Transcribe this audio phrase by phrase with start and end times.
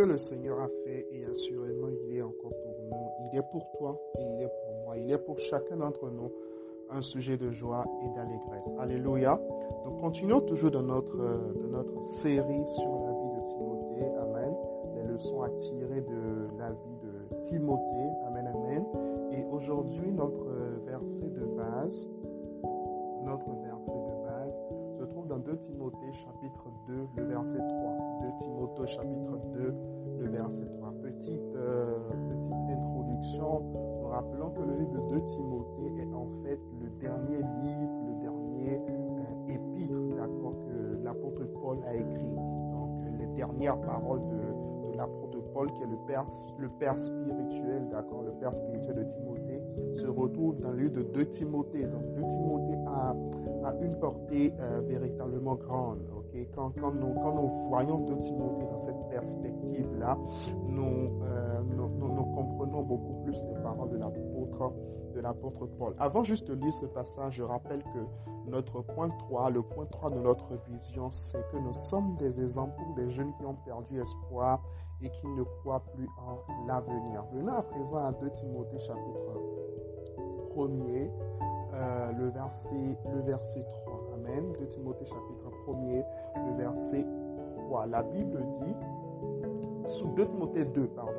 [0.00, 3.30] que le Seigneur a fait et assurément il est encore pour nous.
[3.30, 4.96] Il est pour toi et il est pour moi.
[4.96, 6.32] Il est pour chacun d'entre nous
[6.88, 8.70] un sujet de joie et d'allégresse.
[8.78, 9.38] Alléluia.
[9.84, 14.16] Nous continuons toujours dans notre, dans notre série sur la vie de Timothée.
[14.22, 14.54] Amen.
[14.96, 18.10] Les leçons à tirer de la vie de Timothée.
[18.26, 18.84] Amen, amen.
[19.32, 20.46] Et aujourd'hui, notre
[20.86, 22.08] verset de base,
[23.26, 24.62] notre verset de base
[25.00, 27.68] se trouve dans 2 Timothée chapitre 2, le verset 3.
[28.20, 29.74] 2 Timothée chapitre 2,
[30.18, 30.92] le verset 3.
[31.02, 31.96] Petite, euh,
[32.28, 33.62] petite introduction.
[34.02, 38.20] Nous rappelons que le livre de 2 Timothée est en fait le dernier livre, le
[38.20, 42.36] dernier euh, épître, d'accord, que l'apôtre Paul a écrit.
[42.36, 46.26] Donc, les dernières paroles de, de l'apôtre Paul, qui est le père,
[46.58, 49.29] le père spirituel, d'accord, le père spirituel de Timothée,
[50.10, 51.84] retrouve dans le livre de 2 Timothée.
[51.84, 53.14] Donc, 2 Timothée a,
[53.82, 56.00] une portée euh, véritablement grande.
[56.54, 60.16] Quand, quand, nous, quand nous voyons 2 Timothée dans cette perspective-là,
[60.68, 64.72] nous, euh, nous, nous, nous, comprenons beaucoup plus les paroles de l'apôtre
[65.14, 65.94] de l'apôtre Paul.
[65.98, 70.10] Avant juste de lire ce passage, je rappelle que notre point 3, le point 3
[70.10, 74.00] de notre vision, c'est que nous sommes des exemples pour des jeunes qui ont perdu
[74.00, 74.62] espoir
[75.02, 77.24] et qui ne croient plus en l'avenir.
[77.32, 79.59] Venons à présent à 2 Timothée chapitre
[80.60, 81.10] 1er,
[81.72, 84.00] euh, le, verset, le verset 3.
[84.14, 84.52] Amen.
[84.58, 86.04] 2 Timothée chapitre 1er,
[86.36, 87.06] le verset
[87.56, 87.86] 3.
[87.86, 88.74] La Bible dit,
[89.86, 91.12] sous 2 Timothée 2, pardon,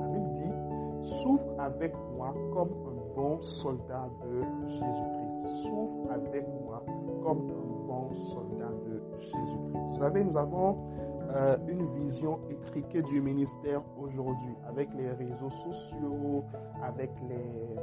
[0.00, 5.62] la Bible dit, souffre avec moi comme un bon soldat de Jésus-Christ.
[5.62, 6.82] Souffre avec moi
[7.22, 9.74] comme un bon soldat de Jésus-Christ.
[9.74, 10.78] Vous savez, nous avons
[11.34, 16.44] euh, une vision étriquée du ministère aujourd'hui, avec les réseaux sociaux,
[16.82, 17.76] avec les,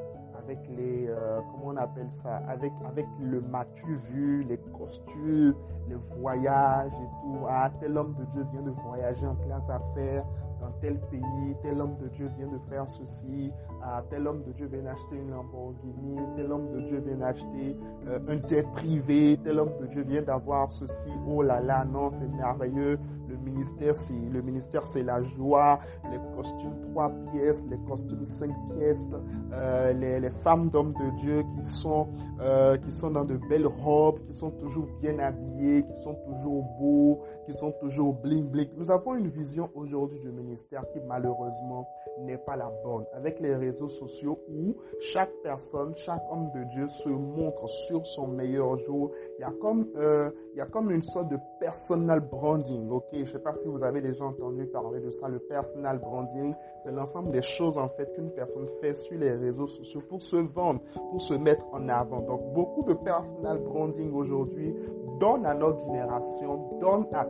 [0.48, 5.53] avec les, euh, comment on appelle ça, avec, avec le matu vu, les costumes,
[5.90, 7.46] les voyages et tout.
[7.50, 10.24] Ah, tel homme de Dieu vient de voyager en classe affaires
[10.62, 13.52] dans tel pays, tel homme de Dieu vient de faire ceci,
[13.84, 17.78] ah, tel homme de Dieu vient d'acheter une Lamborghini, tel homme de Dieu vient d'acheter
[18.08, 22.09] euh, un jet privé, tel homme de Dieu vient d'avoir ceci, oh là là, non,
[22.09, 22.97] c'est merveilleux,
[23.28, 25.80] le ministère, c'est le ministère, c'est la joie.
[26.12, 29.08] Les costumes trois pièces, les costumes cinq pièces,
[29.54, 32.08] euh, les, les, femmes d'hommes de Dieu qui sont
[32.42, 36.64] euh, qui sont dans de belles robes, qui sont toujours bien habillées, qui sont toujours
[36.80, 38.70] beaux, qui sont toujours bling bling.
[38.78, 41.88] Nous avons une vision aujourd'hui du ministère qui malheureusement
[42.20, 43.06] n'est pas la bonne.
[43.14, 48.28] Avec les réseaux sociaux où chaque personne, chaque homme de Dieu se montre sur son
[48.28, 49.12] meilleur jour.
[49.38, 53.16] Il y a comme euh, y a comme une sorte de personal branding, ok?
[53.25, 55.28] Je sais pas si vous avez déjà entendu parler de ça.
[55.28, 59.67] Le personal branding, c'est l'ensemble des choses en fait qu'une personne fait sur les réseaux
[59.67, 62.22] sociaux pour se vendre, pour se mettre en avant.
[62.22, 64.75] Donc beaucoup de personal branding aujourd'hui
[65.19, 67.25] donne à notre génération, donne à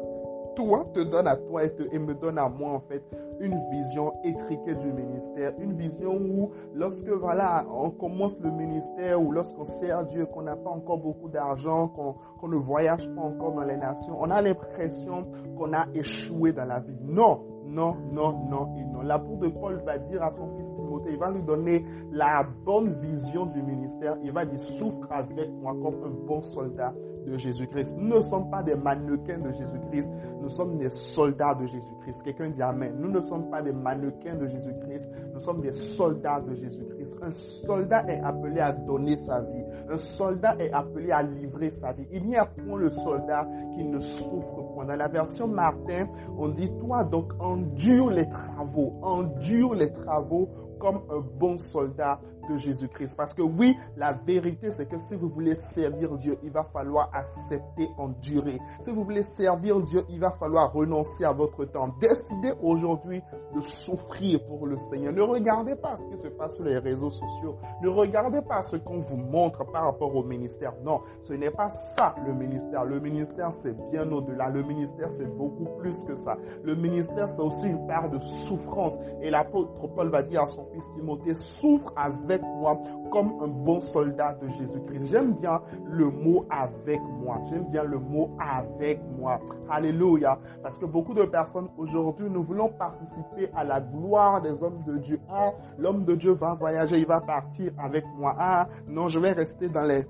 [0.56, 3.04] toi, te donne à toi et, et me donne à moi en fait
[3.40, 9.32] une vision étriquée du ministère, une vision où lorsque voilà on commence le ministère ou
[9.32, 13.54] lorsqu'on sert Dieu, qu'on n'a pas encore beaucoup d'argent, qu'on qu ne voyage pas encore
[13.54, 15.28] dans les nations, on a l'impression
[15.58, 16.98] qu'on a échoué dans la vie.
[17.04, 19.02] Non, non, non, non et non.
[19.02, 22.94] L'apôtre de Paul va dire à son fils Timothée, il va lui donner la bonne
[23.02, 24.18] vision du ministère.
[24.24, 26.94] Il va dire souffre avec moi comme un bon soldat
[27.28, 27.96] de Jésus-Christ.
[27.98, 30.12] Nous ne sommes pas des mannequins de Jésus-Christ,
[30.42, 32.24] nous sommes des soldats de Jésus-Christ.
[32.24, 32.96] Quelqu'un dit Amen.
[33.00, 37.18] Nous ne sommes pas des mannequins de Jésus-Christ, nous sommes des soldats de Jésus-Christ.
[37.22, 39.64] Un soldat est appelé à donner sa vie.
[39.90, 42.08] Un soldat est appelé à livrer sa vie.
[42.12, 44.86] Il n'y a point le soldat qui ne souffre point.
[44.86, 50.50] Dans la version Martin, on dit, toi donc endure les travaux, endure les travaux
[50.80, 52.20] comme un bon soldat
[52.50, 53.16] de Jésus-Christ.
[53.16, 57.10] Parce que oui, la vérité, c'est que si vous voulez servir Dieu, il va falloir
[57.14, 58.60] accepter, endurer.
[58.82, 61.90] Si vous voulez servir Dieu, il va falloir renoncer à votre temps.
[62.00, 63.22] Décidez aujourd'hui
[63.56, 65.14] de souffrir pour le Seigneur.
[65.14, 67.58] Ne regardez pas ce qui se passe sur les réseaux sociaux.
[67.82, 70.74] Ne regardez pas ce qu'on vous montre par rapport au ministère.
[70.84, 72.86] Non, ce n'est pas ça le ministère.
[72.86, 74.50] Le ministère, c'est bien au-delà.
[74.50, 76.38] Le ministère, c'est beaucoup plus que ça.
[76.64, 79.00] Le ministère, c'est aussi une part de souffrance.
[79.22, 82.80] Et l'apôtre Paul va dire à son fils Timothée, souffre avec moi
[83.12, 85.08] comme un bon soldat de Jésus-Christ.
[85.10, 87.42] J'aime bien le mot avec moi.
[87.50, 89.40] J'aime bien le mot avec moi.
[89.70, 90.40] Alléluia.
[90.62, 94.98] Parce que beaucoup de personnes aujourd'hui, nous voulons participer à la gloire des hommes de
[94.98, 95.20] Dieu.
[95.30, 98.36] Ah, l'homme de Dieu va voyager, il va partir avec moi.
[98.38, 100.06] Ah, non, je vais rester dans les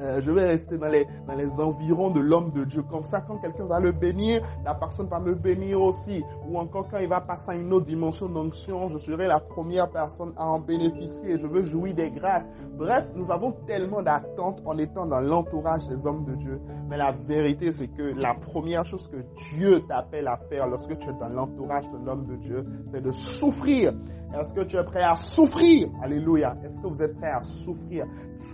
[0.00, 2.82] euh, je vais rester dans les, dans les environs de l'homme de Dieu.
[2.82, 6.22] Comme ça, quand quelqu'un va le bénir, la personne va me bénir aussi.
[6.48, 9.90] Ou encore quand il va passer à une autre dimension d'onction, je serai la première
[9.90, 11.38] personne à en bénéficier.
[11.38, 12.46] Je veux jouir des grâces.
[12.76, 16.60] Bref, nous avons tellement d'attentes en étant dans l'entourage des hommes de Dieu.
[16.88, 19.18] Mais la vérité, c'est que la première chose que
[19.54, 23.12] Dieu t'appelle à faire lorsque tu es dans l'entourage d'un homme de Dieu, c'est de
[23.12, 23.92] souffrir.
[24.32, 25.88] Est-ce que tu es prêt à souffrir?
[26.02, 26.56] Alléluia.
[26.64, 28.06] Est-ce que vous êtes prêt à souffrir?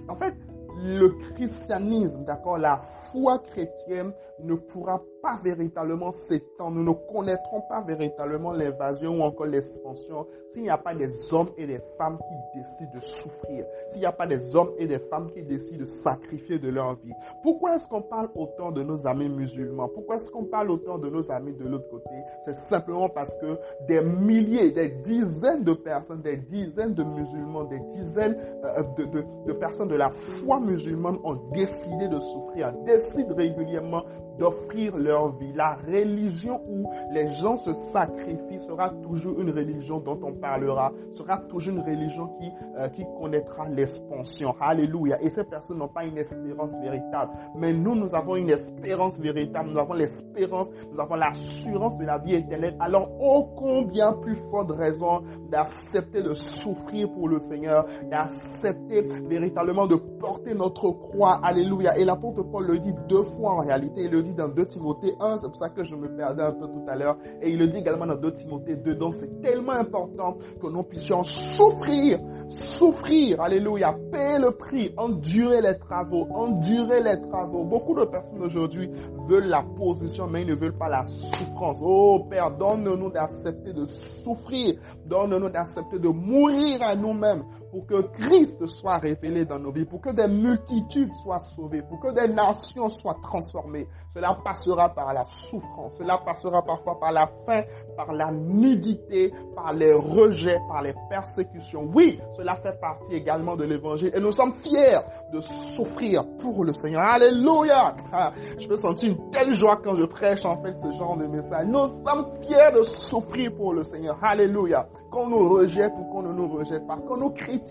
[0.08, 0.34] En fait,
[0.76, 7.80] le christianisme, d'accord, la foi chrétienne ne pourra pas véritablement s'étendre, nous ne connaîtrons pas
[7.80, 12.58] véritablement l'invasion ou encore l'expansion s'il n'y a pas des hommes et des femmes qui
[12.60, 15.84] décident de souffrir, s'il n'y a pas des hommes et des femmes qui décident de
[15.84, 17.12] sacrifier de leur vie.
[17.42, 19.88] Pourquoi est-ce qu'on parle autant de nos amis musulmans?
[19.88, 22.14] Pourquoi est-ce qu'on parle autant de nos amis de l'autre côté?
[22.44, 23.58] C'est simplement parce que
[23.88, 29.52] des milliers, des dizaines de personnes, des dizaines de musulmans, des dizaines euh, de, de
[29.54, 34.04] personnes de la foi musulmane ont décidé de souffrir, décident régulièrement
[34.38, 35.52] d'offrir leur vie.
[35.54, 41.38] La religion où les gens se sacrifient sera toujours une religion dont on parlera, sera
[41.48, 44.54] toujours une religion qui, euh, qui connaîtra l'expansion.
[44.60, 45.20] Alléluia.
[45.22, 47.32] Et ces personnes n'ont pas une espérance véritable.
[47.56, 49.70] Mais nous, nous avons une espérance véritable.
[49.70, 52.76] Nous avons l'espérance, nous avons l'assurance de la vie éternelle.
[52.80, 59.96] Alors, ô combien plus forte raison d'accepter de souffrir pour le Seigneur, d'accepter véritablement de
[59.96, 61.40] porter notre croix.
[61.42, 61.96] Alléluia.
[61.98, 64.02] Et l'apôtre Paul le dit deux fois en réalité.
[64.04, 66.52] Il le dit dans 2 Timothée 1, c'est pour ça que je me perdais un
[66.52, 67.16] peu tout à l'heure.
[67.40, 68.94] Et il le dit également dans 2 Timothée 2.
[68.94, 72.18] Donc c'est tellement important que nous puissions souffrir,
[72.48, 77.64] souffrir, alléluia, payer le prix, endurer les travaux, endurer les travaux.
[77.64, 78.90] Beaucoup de personnes aujourd'hui
[79.28, 81.80] veulent la position, mais ils ne veulent pas la souffrance.
[81.82, 84.76] Oh Père, donne-nous d'accepter de souffrir,
[85.06, 87.44] donne-nous d'accepter de mourir à nous-mêmes
[87.76, 92.00] pour que Christ soit révélé dans nos vies, pour que des multitudes soient sauvées, pour
[92.00, 93.86] que des nations soient transformées.
[94.14, 97.64] Cela passera par la souffrance, cela passera parfois par la faim,
[97.94, 101.86] par la nudité, par les rejets, par les persécutions.
[101.94, 105.00] Oui, cela fait partie également de l'évangile et nous sommes fiers
[105.34, 107.02] de souffrir pour le Seigneur.
[107.02, 107.94] Alléluia!
[108.10, 111.26] Ah, je peux sentir une telle joie quand je prêche en fait ce genre de
[111.26, 111.66] message.
[111.66, 114.16] Nous sommes fiers de souffrir pour le Seigneur.
[114.22, 114.88] Alléluia!
[115.10, 117.65] Qu'on nous rejette ou qu'on ne nous rejette pas, qu'on nous critique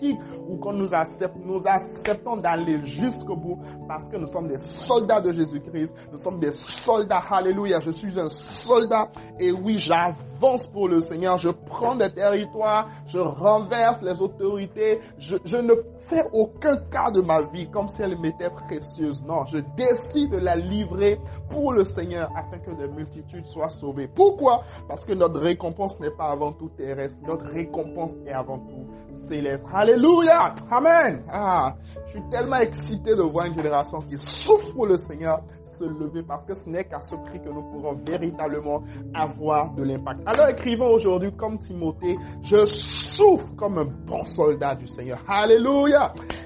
[0.48, 3.58] ou qu'on nous accepte, nous acceptons d'aller jusqu'au bout
[3.88, 5.94] parce que nous sommes des soldats de Jésus-Christ.
[6.12, 7.22] Nous sommes des soldats.
[7.30, 7.80] Alléluia.
[7.80, 9.08] Je suis un soldat.
[9.38, 11.38] Et oui, j'avance pour le Seigneur.
[11.38, 12.88] Je prends des territoires.
[13.06, 15.00] Je renverse les autorités.
[15.18, 15.74] Je, je ne
[16.06, 19.22] fais aucun cas de ma vie comme si elle m'était précieuse.
[19.24, 21.20] Non, je décide de la livrer
[21.50, 24.08] pour le Seigneur afin que des multitudes soient sauvées.
[24.08, 24.62] Pourquoi?
[24.88, 27.20] Parce que notre récompense n'est pas avant tout terrestre.
[27.26, 29.66] Notre récompense est avant tout céleste.
[29.72, 30.54] Alléluia.
[30.70, 31.24] Amen.
[31.28, 31.76] Ah,
[32.06, 36.22] je suis tellement excité de voir une génération qui souffre pour le Seigneur se lever
[36.22, 38.82] parce que ce n'est qu'à ce prix que nous pourrons véritablement
[39.14, 40.20] avoir de l'impact.
[40.26, 45.18] Alors écrivons aujourd'hui comme Timothée, je souffre comme un bon soldat du Seigneur.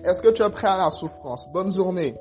[0.05, 1.49] Est-ce que tu es prêt à la souffrance?
[1.51, 2.15] Bonne journée.